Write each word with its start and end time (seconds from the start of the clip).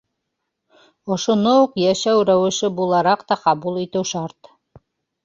Ошоно 1.15 1.51
уҡ 1.65 1.77
йәшәү 1.81 2.23
рәүеше 2.29 2.71
булараҡ 2.79 3.27
та 3.33 3.39
ҡабул 3.43 3.79
итеү 3.83 4.03
шарт. 4.15 4.51